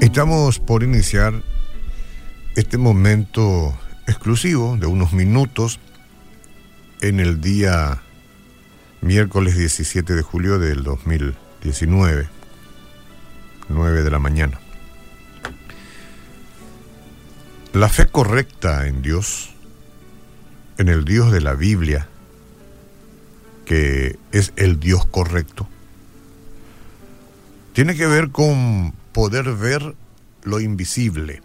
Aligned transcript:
Estamos 0.00 0.60
por 0.60 0.82
iniciar 0.84 1.42
este 2.56 2.78
momento 2.78 3.76
exclusivo 4.06 4.76
de 4.76 4.86
unos 4.86 5.12
minutos 5.12 5.80
en 7.00 7.18
el 7.18 7.40
día 7.40 8.00
miércoles 9.00 9.56
17 9.56 10.14
de 10.14 10.22
julio 10.22 10.60
del 10.60 10.84
2019, 10.84 12.28
9 13.68 14.02
de 14.04 14.10
la 14.10 14.18
mañana. 14.20 14.60
La 17.72 17.88
fe 17.88 18.06
correcta 18.06 18.86
en 18.86 19.02
Dios, 19.02 19.52
en 20.78 20.88
el 20.88 21.04
Dios 21.04 21.32
de 21.32 21.40
la 21.40 21.54
Biblia, 21.54 22.06
que 23.64 24.16
es 24.30 24.52
el 24.54 24.78
Dios 24.78 25.04
correcto, 25.06 25.68
tiene 27.72 27.96
que 27.96 28.06
ver 28.06 28.30
con 28.30 28.92
poder 29.12 29.54
ver 29.54 29.96
lo 30.44 30.60
invisible. 30.60 31.42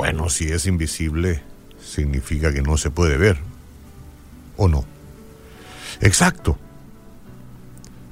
Bueno, 0.00 0.30
si 0.30 0.50
es 0.50 0.64
invisible, 0.64 1.42
significa 1.78 2.54
que 2.54 2.62
no 2.62 2.78
se 2.78 2.90
puede 2.90 3.18
ver. 3.18 3.36
¿O 4.56 4.66
no? 4.66 4.86
Exacto. 6.00 6.56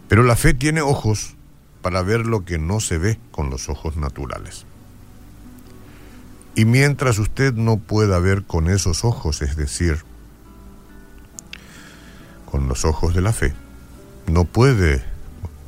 Pero 0.07 0.23
la 0.23 0.37
fe 0.37 0.53
tiene 0.53 0.83
ojos 0.83 1.35
para 1.81 2.03
ver 2.03 2.27
lo 2.27 2.45
que 2.45 2.59
no 2.59 2.81
se 2.81 2.99
ve 2.99 3.19
con 3.31 3.49
los 3.49 3.71
ojos 3.71 3.97
naturales. 3.97 4.67
Y 6.55 6.67
mientras 6.67 7.19
usted 7.19 7.55
no 7.55 7.79
pueda 7.79 8.19
ver 8.19 8.43
con 8.43 8.69
esos 8.69 9.03
ojos, 9.03 9.41
es 9.41 9.57
decir, 9.57 10.05
con 12.45 12.69
los 12.69 12.85
ojos 12.85 13.15
de 13.15 13.23
la 13.23 13.33
fe, 13.33 13.55
no 14.27 14.45
puede, 14.45 15.03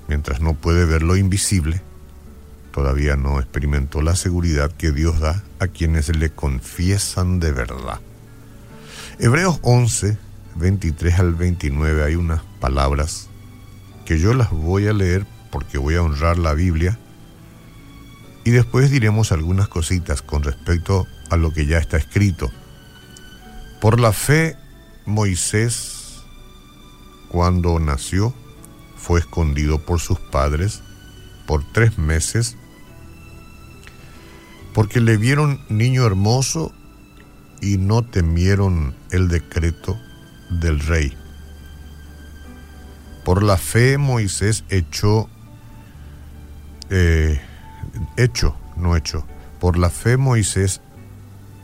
mientras 0.06 0.42
no 0.42 0.52
puede 0.52 0.84
ver 0.84 1.00
lo 1.00 1.16
invisible, 1.16 1.80
todavía 2.72 3.16
no 3.16 3.40
experimentó 3.40 4.02
la 4.02 4.16
seguridad 4.16 4.70
que 4.72 4.92
Dios 4.92 5.20
da 5.20 5.42
a 5.58 5.68
quienes 5.68 6.14
le 6.16 6.30
confiesan 6.30 7.40
de 7.40 7.52
verdad. 7.52 8.00
Hebreos 9.18 9.58
11, 9.62 10.16
23 10.56 11.18
al 11.18 11.34
29 11.34 12.04
hay 12.04 12.14
unas 12.14 12.42
palabras 12.60 13.28
que 14.04 14.18
yo 14.18 14.34
las 14.34 14.50
voy 14.50 14.86
a 14.86 14.92
leer 14.92 15.26
porque 15.50 15.78
voy 15.78 15.96
a 15.96 16.02
honrar 16.02 16.38
la 16.38 16.54
Biblia 16.54 16.98
y 18.44 18.50
después 18.50 18.90
diremos 18.90 19.32
algunas 19.32 19.68
cositas 19.68 20.22
con 20.22 20.42
respecto 20.42 21.06
a 21.30 21.36
lo 21.36 21.52
que 21.52 21.66
ya 21.66 21.78
está 21.78 21.96
escrito. 21.96 22.50
Por 23.80 24.00
la 24.00 24.12
fe, 24.12 24.56
Moisés, 25.06 26.22
cuando 27.28 27.78
nació, 27.78 28.34
fue 28.96 29.20
escondido 29.20 29.78
por 29.84 30.00
sus 30.00 30.18
padres 30.18 30.82
por 31.46 31.64
tres 31.72 31.98
meses 31.98 32.56
porque 34.74 35.00
le 35.00 35.16
vieron 35.16 35.60
niño 35.68 36.04
hermoso 36.06 36.72
y 37.60 37.76
no 37.76 38.04
temieron 38.04 38.94
el 39.10 39.28
decreto 39.28 39.98
del 40.48 40.80
rey. 40.80 41.16
Por 43.24 43.42
la 43.42 43.56
fe 43.56 43.98
Moisés 43.98 44.64
echó, 44.70 45.28
eh, 46.88 47.40
hecho, 48.16 48.56
no 48.76 48.96
hecho, 48.96 49.26
por 49.60 49.76
la 49.78 49.90
fe 49.90 50.16
Moisés, 50.16 50.80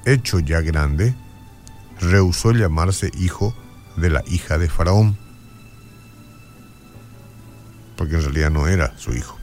hecho 0.04 0.38
ya 0.38 0.60
grande, 0.60 1.14
rehusó 2.00 2.52
llamarse 2.52 3.10
hijo 3.18 3.54
de 3.96 4.10
la 4.10 4.22
hija 4.26 4.58
de 4.58 4.68
Faraón, 4.68 5.16
porque 7.96 8.16
en 8.16 8.22
realidad 8.22 8.50
no 8.50 8.68
era 8.68 8.96
su 8.98 9.14
hijo 9.14 9.38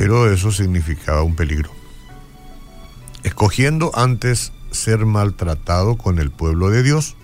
pero 0.00 0.32
eso 0.32 0.50
significaba 0.50 1.22
un 1.22 1.36
peligro. 1.36 1.68
Escogiendo 3.22 3.90
antes 3.94 4.50
ser 4.70 5.04
maltratado 5.04 5.98
con 5.98 6.18
el 6.18 6.30
pueblo 6.30 6.70
de 6.70 6.82
Dios 6.82 7.16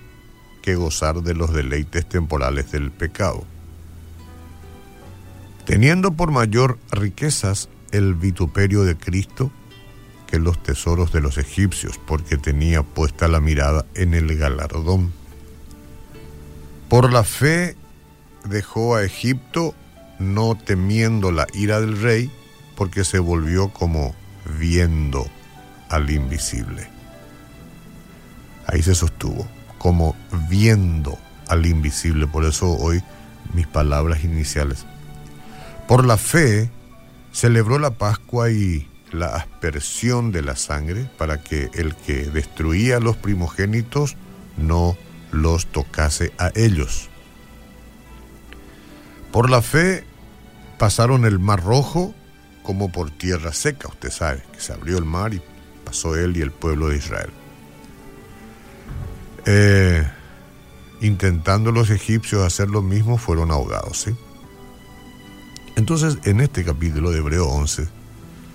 que 0.61 0.75
gozar 0.75 1.23
de 1.23 1.33
los 1.33 1.55
deleites 1.55 2.07
temporales 2.07 2.71
del 2.73 2.91
pecado. 2.91 3.45
Teniendo 5.65 6.13
por 6.13 6.33
mayor 6.33 6.79
riquezas 6.91 7.71
el 7.93 8.15
vituperio 8.15 8.85
de 8.85 8.95
Cristo 8.95 9.51
que 10.27 10.39
los 10.39 10.63
tesoros 10.63 11.15
de 11.15 11.23
los 11.23 11.39
egipcios, 11.39 11.99
porque 12.07 12.37
tenía 12.37 12.83
puesta 12.83 13.27
la 13.27 13.41
mirada 13.41 13.87
en 13.95 14.13
el 14.13 14.37
galardón. 14.37 15.15
Por 16.91 17.11
la 17.11 17.25
fe 17.25 17.75
dejó 18.45 18.97
a 18.97 19.03
Egipto, 19.03 19.75
no 20.19 20.59
temiendo 20.63 21.33
la 21.33 21.47
ira 21.55 21.81
del 21.81 21.99
rey, 22.03 22.31
porque 22.77 23.05
se 23.05 23.19
volvió 23.19 23.71
como 23.71 24.15
viendo 24.59 25.27
al 25.89 26.11
invisible. 26.11 26.89
Ahí 28.67 28.83
se 28.83 28.95
sostuvo, 28.95 29.49
como 29.79 30.15
viendo 30.49 31.19
al 31.49 31.67
invisible. 31.67 32.27
Por 32.27 32.45
eso 32.45 32.71
hoy 32.71 33.03
mis 33.55 33.67
palabras 33.67 34.25
iniciales. 34.25 34.85
Por 35.89 36.05
la 36.05 36.17
fe 36.17 36.71
celebró 37.33 37.79
la 37.79 37.93
Pascua 37.93 38.51
y 38.51 38.89
la 39.13 39.37
aspersión 39.37 40.33
de 40.33 40.43
la 40.43 40.57
sangre 40.57 41.09
para 41.17 41.43
que 41.43 41.71
el 41.75 41.95
que 41.95 42.25
destruía 42.25 42.97
a 42.97 43.01
los 43.01 43.17
primogénitos 43.17 44.17
no 44.57 44.97
los 45.33 45.67
tocase 45.67 46.33
a 46.39 46.51
ellos. 46.55 47.09
Por 49.33 49.49
la 49.49 49.63
fe 49.63 50.05
pasaron 50.79 51.25
el 51.25 51.39
mar 51.39 51.63
rojo 51.63 52.15
como 52.67 52.91
por 52.91 53.13
tierra 53.13 53.53
seca, 53.53 53.87
usted 53.87 54.11
sabe, 54.11 54.43
que 54.53 54.61
se 54.61 54.73
abrió 54.73 54.99
el 54.99 55.05
mar 55.05 55.33
y 55.33 55.41
pasó 55.85 56.17
él 56.17 56.37
y 56.37 56.41
el 56.41 56.51
pueblo 56.51 56.89
de 56.89 56.97
Israel. 56.97 57.31
Eh, 59.45 60.05
intentando 61.01 61.71
los 61.71 61.91
egipcios 61.91 62.45
hacer 62.45 62.69
lo 62.69 62.83
mismo, 62.83 63.19
fueron 63.19 63.53
ahogados. 63.53 64.01
¿sí? 64.01 64.17
Entonces, 65.77 66.19
en 66.25 66.41
este 66.41 66.65
capítulo 66.65 67.13
de 67.13 67.19
Hebreo 67.19 67.47
11 67.47 67.87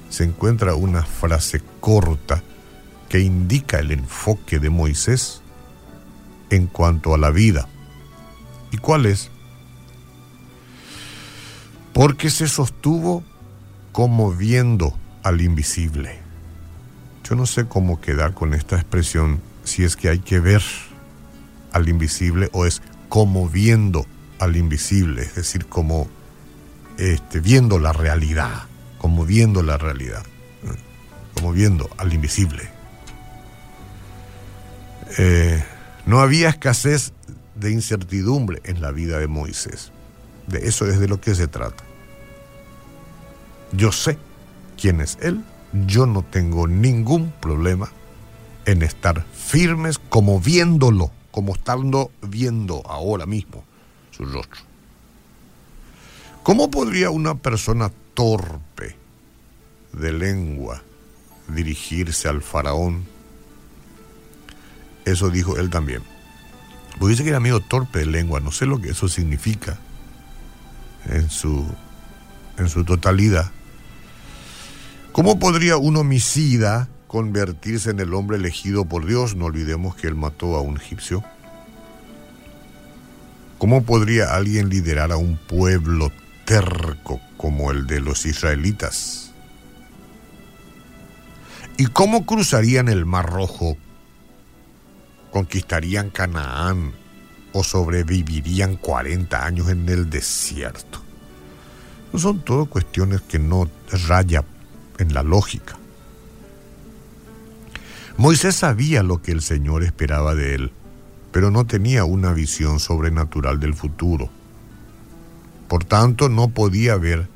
se 0.10 0.24
encuentra 0.26 0.76
una 0.76 1.04
frase 1.06 1.62
corta 1.80 2.44
que 3.08 3.22
indica 3.22 3.80
el 3.80 3.92
enfoque 3.92 4.60
de 4.60 4.70
Moisés 4.70 5.42
en 6.50 6.68
cuanto 6.68 7.14
a 7.14 7.18
la 7.18 7.30
vida. 7.30 7.70
¿Y 8.72 8.78
cuál 8.78 9.06
es? 9.06 9.32
Porque 11.94 12.30
se 12.30 12.50
sostuvo 12.50 13.24
como 13.92 14.32
viendo 14.32 14.98
al 15.24 15.42
invisible. 15.42 16.20
Yo 17.24 17.36
no 17.36 17.46
sé 17.46 17.66
cómo 17.66 18.02
quedar 18.02 18.34
con 18.34 18.54
esta 18.54 18.76
expresión, 18.76 19.42
si 19.64 19.84
es 19.84 19.96
que 19.96 20.10
hay 20.10 20.20
que 20.20 20.40
ver 20.40 20.64
al 21.72 21.88
invisible 21.88 22.50
o 22.54 22.66
es 22.66 22.82
como 23.10 23.48
viendo 23.48 24.06
al 24.40 24.56
invisible, 24.56 25.22
es 25.22 25.36
decir, 25.36 25.66
como 25.66 26.08
este, 26.98 27.40
viendo 27.40 27.80
la 27.80 27.94
realidad, 27.94 28.64
como 28.98 29.26
viendo 29.26 29.64
la 29.64 29.78
realidad, 29.78 30.24
como 31.34 31.52
viendo 31.52 31.90
al 31.98 32.14
invisible. 32.14 32.64
Eh, 35.18 35.64
no 36.06 36.20
había 36.20 36.50
escasez 36.50 37.14
de 37.56 37.72
incertidumbre 37.72 38.62
en 38.64 38.82
la 38.82 38.92
vida 38.92 39.20
de 39.20 39.28
Moisés. 39.28 39.92
De 40.48 40.68
eso 40.68 40.88
es 40.88 41.00
de 41.00 41.08
lo 41.08 41.22
que 41.22 41.36
se 41.36 41.48
trata. 41.48 41.84
Yo 43.74 43.92
sé 43.92 44.18
quién 44.80 45.02
es 45.02 45.18
Él, 45.22 45.44
yo 45.88 46.06
no 46.06 46.24
tengo 46.24 46.68
ningún 46.68 47.32
problema 47.40 47.90
en 48.66 48.84
estar 48.84 49.26
firmes 49.34 49.98
como 49.98 50.40
viéndolo, 50.40 51.12
como 51.32 51.54
estando 51.56 52.12
viendo 52.22 52.84
ahora 52.86 53.26
mismo 53.26 53.64
su 54.12 54.26
rostro. 54.26 54.62
¿Cómo 56.44 56.72
podría 56.72 57.10
una 57.12 57.36
persona 57.36 57.92
torpe 58.14 58.96
de 59.94 60.12
lengua 60.12 60.82
dirigirse 61.48 62.28
al 62.28 62.42
faraón? 62.42 63.06
Eso 65.06 65.30
dijo 65.30 65.58
él 65.58 65.70
también. 65.70 66.04
Porque 67.00 67.12
dice 67.12 67.24
que 67.24 67.30
era 67.30 67.40
medio 67.40 67.60
torpe 67.60 68.00
de 68.00 68.06
lengua, 68.06 68.40
no 68.40 68.52
sé 68.52 68.66
lo 68.66 68.82
que 68.82 68.90
eso 68.90 69.08
significa 69.08 69.80
en 71.06 71.30
su, 71.30 71.66
en 72.58 72.70
su 72.70 72.84
totalidad. 72.84 73.52
¿Cómo 75.12 75.40
podría 75.40 75.76
un 75.76 75.98
homicida 75.98 76.88
convertirse 77.08 77.90
en 77.90 78.00
el 78.00 78.14
hombre 78.14 78.38
elegido 78.38 78.86
por 78.86 79.06
Dios? 79.06 79.36
No 79.36 79.46
olvidemos 79.46 79.94
que 79.96 80.08
él 80.08 80.16
mató 80.16 80.56
a 80.56 80.62
un 80.62 80.78
egipcio. 80.78 81.22
¿Cómo 83.58 83.84
podría 83.84 84.34
alguien 84.34 84.70
liderar 84.70 85.12
a 85.12 85.18
un 85.18 85.36
pueblo 85.36 86.14
terco 86.46 87.20
como 87.36 87.72
el 87.72 87.88
de 87.88 88.00
los 88.00 88.26
israelitas? 88.26 89.34
¿Y 91.76 91.88
cómo 91.88 92.26
cruzarían 92.26 92.88
el 92.88 93.06
Mar 93.06 93.30
Rojo? 93.30 93.76
¿Conquistarían 95.32 96.10
Canaán 96.10 96.94
o 97.52 97.66
sobrevivirían 97.66 98.78
40 98.78 99.46
años 99.46 99.70
en 99.70 99.90
el 99.90 100.10
desierto? 100.10 101.04
Son 102.18 102.40
todo 102.46 102.66
cuestiones 102.66 103.22
que 103.22 103.40
no 103.40 103.70
raya 104.08 104.44
en 105.02 105.14
la 105.14 105.24
lógica. 105.24 105.78
Moisés 108.18 108.56
sabía 108.56 109.04
lo 109.04 109.22
que 109.22 109.32
el 109.32 109.42
Señor 109.42 109.84
esperaba 109.84 110.36
de 110.36 110.56
él, 110.56 110.72
pero 111.32 111.50
no 111.50 111.66
tenía 111.66 112.06
una 112.06 112.34
visión 112.34 112.80
sobrenatural 112.80 113.60
del 113.60 113.74
futuro. 113.74 114.30
Por 115.68 115.86
tanto, 115.86 116.30
no 116.30 116.50
podía 116.50 116.98
ver 116.98 117.28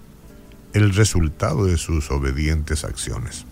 el 0.74 0.94
resultado 0.94 1.66
de 1.66 1.78
sus 1.78 2.12
obedientes 2.12 2.84
acciones. 2.84 3.46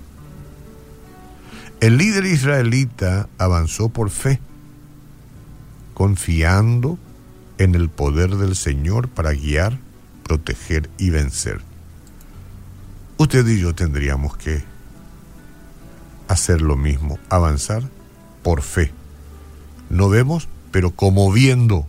El 1.80 1.98
líder 1.98 2.26
israelita 2.26 3.30
avanzó 3.38 3.90
por 3.90 4.10
fe, 4.10 4.40
confiando 5.94 7.00
en 7.58 7.76
el 7.76 7.90
poder 7.90 8.36
del 8.36 8.56
Señor 8.56 9.08
para 9.08 9.32
guiar, 9.32 9.80
proteger 10.24 10.90
y 10.98 11.10
vencer. 11.10 11.62
Usted 13.18 13.48
y 13.48 13.60
yo 13.60 13.76
tendríamos 13.76 14.36
que 14.38 14.64
hacer 16.28 16.62
lo 16.62 16.76
mismo, 16.76 17.20
avanzar 17.30 17.84
por 18.42 18.62
fe. 18.62 18.92
No 19.90 20.10
vemos, 20.10 20.48
pero 20.72 20.92
como 20.92 21.32
viendo, 21.32 21.88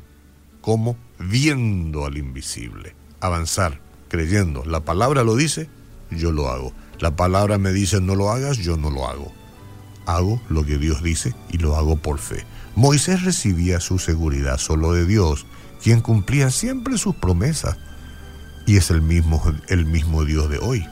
como 0.61 0.97
viendo 1.19 2.05
al 2.05 2.19
invisible. 2.19 2.95
Avanzar, 3.21 3.81
creyendo. 4.09 4.65
La 4.65 4.81
palabra 4.81 5.25
lo 5.25 5.37
dice, 5.37 5.69
yo 6.11 6.31
lo 6.33 6.49
hago. 6.51 6.73
La 7.01 7.17
palabra 7.17 7.59
me 7.59 7.73
dice 7.73 8.01
no 8.01 8.15
lo 8.15 8.31
hagas, 8.31 8.59
yo 8.59 8.77
no 8.77 8.91
lo 8.91 9.09
hago. 9.09 9.33
Hago 10.07 10.41
lo 10.49 10.65
que 10.65 10.79
Dios 10.79 11.03
dice 11.03 11.35
y 11.51 11.59
lo 11.59 11.77
hago 11.77 11.97
por 11.97 12.19
fe. 12.19 12.45
Moisés 12.77 13.23
recibía 13.23 13.81
su 13.81 13.99
seguridad 13.99 14.59
solo 14.59 14.93
de 14.93 15.07
Dios, 15.07 15.47
quien 15.83 16.01
cumplía 16.01 16.51
siempre 16.51 16.99
sus 16.99 17.15
promesas. 17.15 17.79
Y 18.67 18.77
es 18.77 18.91
el 18.91 19.03
mismo, 19.03 19.43
el 19.69 19.87
mismo 19.87 20.25
Dios 20.25 20.49
de 20.51 20.59
hoy. 20.59 20.87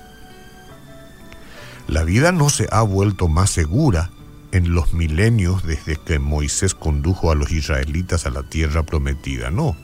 La 1.89 2.05
vida 2.05 2.33
no 2.33 2.49
se 2.49 2.69
ha 2.71 2.83
vuelto 2.83 3.29
más 3.29 3.51
segura 3.51 4.11
en 4.53 4.75
los 4.75 4.93
milenios 4.93 5.65
desde 5.65 5.97
que 5.97 6.19
Moisés 6.19 6.75
condujo 6.75 7.31
a 7.31 7.35
los 7.35 7.51
israelitas 7.51 8.27
a 8.27 8.31
la 8.31 8.43
tierra 8.43 8.83
prometida, 8.83 9.51
no. 9.51 9.77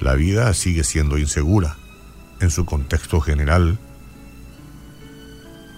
La 0.00 0.14
vida 0.14 0.52
sigue 0.54 0.84
siendo 0.84 1.18
insegura. 1.18 1.76
En 2.40 2.50
su 2.50 2.64
contexto 2.64 3.20
general, 3.20 3.78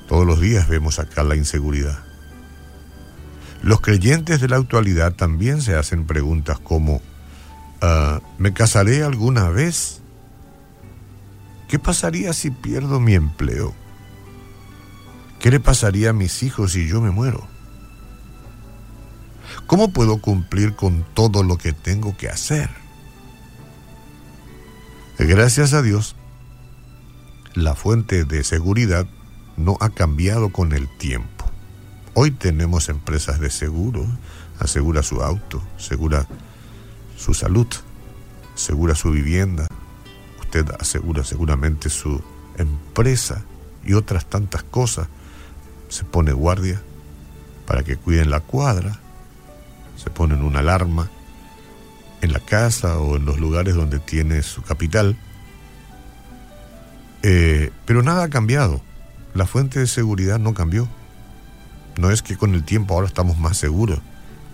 todos 0.08 0.26
los 0.26 0.40
días 0.40 0.68
vemos 0.68 0.98
acá 0.98 1.24
la 1.24 1.36
inseguridad. 1.36 2.04
Los 3.62 3.80
creyentes 3.80 4.40
de 4.40 4.48
la 4.48 4.56
actualidad 4.56 5.14
también 5.14 5.62
se 5.62 5.74
hacen 5.74 6.06
preguntas 6.06 6.58
como, 6.58 7.00
ah, 7.80 8.20
¿me 8.38 8.52
casaré 8.52 9.02
alguna 9.02 9.50
vez? 9.50 10.00
¿Qué 11.68 11.78
pasaría 11.78 12.32
si 12.32 12.50
pierdo 12.50 13.00
mi 13.00 13.14
empleo? 13.14 13.74
¿Qué 15.40 15.50
le 15.50 15.58
pasaría 15.58 16.10
a 16.10 16.12
mis 16.12 16.42
hijos 16.42 16.72
si 16.72 16.86
yo 16.86 17.00
me 17.00 17.10
muero? 17.10 17.48
¿Cómo 19.66 19.90
puedo 19.90 20.20
cumplir 20.20 20.76
con 20.76 21.06
todo 21.14 21.42
lo 21.42 21.56
que 21.56 21.72
tengo 21.72 22.14
que 22.14 22.28
hacer? 22.28 22.68
Gracias 25.18 25.72
a 25.72 25.80
Dios, 25.80 26.14
la 27.54 27.74
fuente 27.74 28.24
de 28.24 28.44
seguridad 28.44 29.06
no 29.56 29.78
ha 29.80 29.88
cambiado 29.88 30.50
con 30.50 30.72
el 30.72 30.88
tiempo. 30.98 31.46
Hoy 32.12 32.32
tenemos 32.32 32.90
empresas 32.90 33.40
de 33.40 33.48
seguro, 33.48 34.06
asegura 34.58 35.02
su 35.02 35.22
auto, 35.22 35.62
asegura 35.78 36.26
su 37.16 37.32
salud, 37.32 37.66
asegura 38.54 38.94
su 38.94 39.10
vivienda, 39.10 39.66
usted 40.40 40.66
asegura 40.78 41.24
seguramente 41.24 41.88
su 41.88 42.22
empresa 42.58 43.42
y 43.84 43.94
otras 43.94 44.26
tantas 44.26 44.62
cosas 44.64 45.08
se 45.90 46.04
pone 46.04 46.32
guardia 46.32 46.80
para 47.66 47.82
que 47.82 47.96
cuiden 47.96 48.30
la 48.30 48.40
cuadra, 48.40 48.98
se 49.96 50.08
ponen 50.08 50.42
una 50.42 50.60
alarma 50.60 51.10
en 52.22 52.32
la 52.32 52.40
casa 52.40 52.98
o 52.98 53.16
en 53.16 53.26
los 53.26 53.38
lugares 53.38 53.74
donde 53.74 53.98
tiene 53.98 54.42
su 54.42 54.62
capital. 54.62 55.16
Eh, 57.22 57.70
pero 57.84 58.02
nada 58.02 58.24
ha 58.24 58.30
cambiado. 58.30 58.80
La 59.34 59.46
fuente 59.46 59.78
de 59.78 59.86
seguridad 59.86 60.38
no 60.38 60.54
cambió. 60.54 60.88
No 61.98 62.10
es 62.10 62.22
que 62.22 62.36
con 62.36 62.54
el 62.54 62.64
tiempo 62.64 62.94
ahora 62.94 63.06
estamos 63.06 63.38
más 63.38 63.58
seguros. 63.58 64.00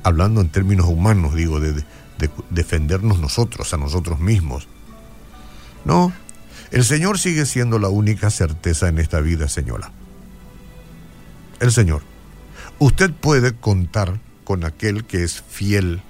Hablando 0.03 0.41
en 0.41 0.49
términos 0.49 0.87
humanos, 0.87 1.35
digo, 1.35 1.61
de, 1.61 1.73
de 1.73 2.31
defendernos 2.51 3.19
nosotros, 3.19 3.73
a 3.73 3.77
nosotros 3.77 4.21
mismos. 4.21 4.69
No, 5.85 6.13
el 6.71 6.85
Señor 6.85 7.19
sigue 7.19 7.47
siendo 7.47 7.79
la 7.79 7.89
única 7.89 8.31
certeza 8.31 8.89
en 8.89 8.99
esta 8.99 9.21
vida, 9.21 9.49
señora 9.49 9.91
el 11.61 11.73
Señor. 11.73 12.03
Usted 12.79 13.11
puede 13.13 13.55
contar 13.55 14.21
con 14.45 14.65
aquel 14.65 15.05
que 15.05 15.25
es 15.25 15.43
fiel, 15.43 16.03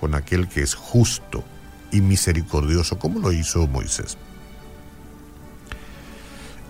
con 0.00 0.14
aquel 0.14 0.48
que 0.48 0.62
es 0.62 0.74
justo 0.74 1.44
y 1.92 2.00
misericordioso, 2.00 2.98
como 2.98 3.20
lo 3.20 3.32
hizo 3.32 3.66
Moisés. 3.66 4.16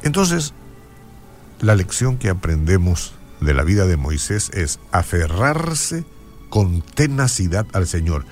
Entonces, 0.02 0.52
la 1.60 1.74
lección 1.74 2.18
que 2.18 2.28
aprendemos 2.28 3.14
de 3.40 3.54
la 3.54 3.64
vida 3.64 3.86
de 3.86 3.96
Moisés 3.96 4.50
es 4.52 4.78
aferrarse 4.92 6.04
con 6.50 6.82
tenacidad 6.82 7.66
al 7.72 7.86
Señor. 7.86 8.24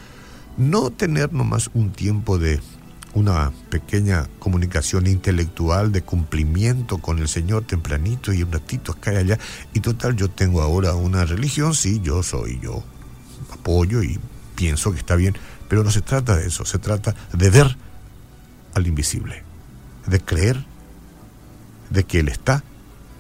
No 0.56 0.90
tener 0.90 1.32
nomás 1.32 1.70
un 1.72 1.92
tiempo 1.92 2.38
de 2.38 2.60
una 3.14 3.52
pequeña 3.70 4.28
comunicación 4.38 5.06
intelectual 5.06 5.92
de 5.92 6.02
cumplimiento 6.02 6.98
con 6.98 7.18
el 7.18 7.28
Señor 7.28 7.64
tempranito 7.64 8.32
y 8.32 8.42
un 8.42 8.52
ratito 8.52 8.92
acá 8.92 9.12
y 9.12 9.16
allá. 9.16 9.38
Y 9.74 9.80
total, 9.80 10.16
yo 10.16 10.30
tengo 10.30 10.62
ahora 10.62 10.94
una 10.94 11.24
religión, 11.24 11.74
sí, 11.74 12.00
yo 12.02 12.22
soy, 12.22 12.58
yo 12.60 12.82
apoyo 13.52 14.02
y 14.02 14.18
pienso 14.54 14.92
que 14.92 14.98
está 14.98 15.16
bien, 15.16 15.36
pero 15.68 15.84
no 15.84 15.90
se 15.90 16.00
trata 16.00 16.36
de 16.36 16.46
eso, 16.46 16.64
se 16.64 16.78
trata 16.78 17.14
de 17.32 17.50
ver 17.50 17.76
al 18.74 18.86
invisible, 18.86 19.42
de 20.06 20.20
creer 20.20 20.64
de 21.90 22.04
que 22.04 22.20
Él 22.20 22.28
está, 22.28 22.64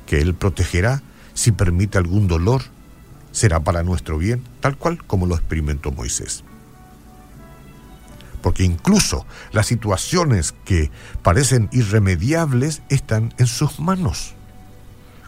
que 0.06 0.22
Él 0.22 0.34
protegerá, 0.34 1.02
si 1.34 1.52
permite 1.52 1.98
algún 1.98 2.28
dolor, 2.28 2.62
será 3.32 3.60
para 3.60 3.82
nuestro 3.82 4.18
bien, 4.18 4.42
tal 4.60 4.76
cual 4.76 5.04
como 5.04 5.26
lo 5.26 5.34
experimentó 5.34 5.92
Moisés 5.92 6.44
porque 8.42 8.64
incluso 8.64 9.24
las 9.52 9.66
situaciones 9.66 10.54
que 10.64 10.90
parecen 11.22 11.68
irremediables 11.72 12.82
están 12.88 13.32
en 13.38 13.46
sus 13.46 13.80
manos. 13.80 14.34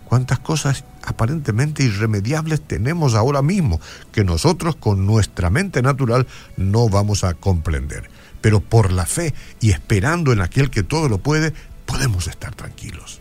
¿Cuántas 0.04 0.38
cosas 0.38 0.84
aparentemente 1.04 1.82
irremediables 1.82 2.60
tenemos 2.60 3.14
ahora 3.14 3.42
mismo 3.42 3.80
que 4.12 4.24
nosotros 4.24 4.76
con 4.76 5.06
nuestra 5.06 5.50
mente 5.50 5.80
natural 5.80 6.26
no 6.56 6.88
vamos 6.88 7.24
a 7.24 7.34
comprender? 7.34 8.10
Pero 8.40 8.60
por 8.60 8.92
la 8.92 9.06
fe 9.06 9.32
y 9.60 9.70
esperando 9.70 10.32
en 10.32 10.42
aquel 10.42 10.70
que 10.70 10.82
todo 10.82 11.08
lo 11.08 11.18
puede, 11.18 11.54
podemos 11.86 12.26
estar 12.26 12.54
tranquilos. 12.54 13.20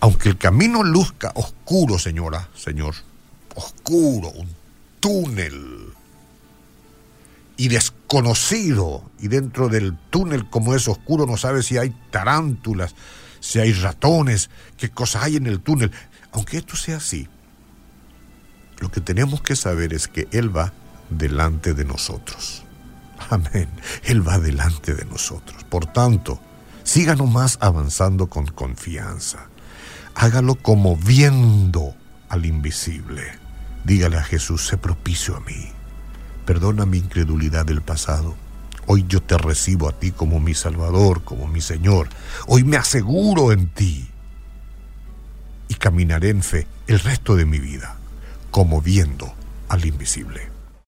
Aunque 0.00 0.28
el 0.28 0.36
camino 0.36 0.82
luzca 0.82 1.32
oscuro, 1.34 1.98
señora, 1.98 2.50
señor, 2.54 2.94
oscuro, 3.54 4.28
un 4.28 4.48
túnel 5.00 5.94
y 7.56 7.68
desconocido, 7.68 9.10
y 9.20 9.28
dentro 9.28 9.68
del 9.68 9.96
túnel 10.10 10.48
como 10.50 10.74
es 10.74 10.88
oscuro 10.88 11.26
no 11.26 11.36
sabe 11.36 11.62
si 11.62 11.78
hay 11.78 11.94
tarántulas, 12.10 12.94
si 13.40 13.60
hay 13.60 13.72
ratones, 13.72 14.50
qué 14.76 14.90
cosas 14.90 15.24
hay 15.24 15.36
en 15.36 15.46
el 15.46 15.60
túnel. 15.60 15.92
Aunque 16.32 16.56
esto 16.56 16.76
sea 16.76 16.96
así, 16.96 17.28
lo 18.78 18.90
que 18.90 19.00
tenemos 19.00 19.40
que 19.42 19.56
saber 19.56 19.94
es 19.94 20.08
que 20.08 20.28
Él 20.32 20.54
va 20.54 20.72
delante 21.10 21.74
de 21.74 21.84
nosotros. 21.84 22.64
Amén. 23.30 23.68
Él 24.02 24.26
va 24.26 24.38
delante 24.38 24.94
de 24.94 25.04
nosotros. 25.04 25.64
Por 25.64 25.86
tanto, 25.86 26.40
síganos 26.82 27.30
más 27.30 27.58
avanzando 27.60 28.28
con 28.28 28.46
confianza. 28.46 29.48
Hágalo 30.14 30.56
como 30.56 30.96
viendo 30.96 31.94
al 32.28 32.46
invisible. 32.46 33.22
Dígale 33.84 34.16
a 34.16 34.22
Jesús, 34.22 34.66
sé 34.66 34.76
propicio 34.76 35.36
a 35.36 35.40
mí. 35.40 35.72
Perdona 36.44 36.86
mi 36.86 36.98
incredulidad 36.98 37.64
del 37.64 37.80
pasado. 37.80 38.34
Hoy 38.86 39.04
yo 39.08 39.22
te 39.22 39.38
recibo 39.38 39.88
a 39.88 39.92
ti 39.92 40.12
como 40.12 40.40
mi 40.40 40.54
Salvador, 40.54 41.22
como 41.24 41.48
mi 41.48 41.60
Señor. 41.60 42.08
Hoy 42.46 42.64
me 42.64 42.76
aseguro 42.76 43.52
en 43.52 43.68
ti. 43.68 44.08
caminaré 45.78 46.30
en 46.30 46.42
fe 46.42 46.66
el 46.86 46.98
resto 46.98 47.36
de 47.36 47.44
mi 47.44 47.58
vida, 47.58 47.96
como 48.50 48.80
viendo 48.80 49.34
al 49.68 49.84
invisible. 49.84 50.53